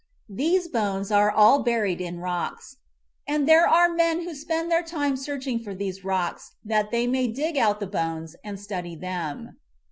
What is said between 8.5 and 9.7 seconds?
study them.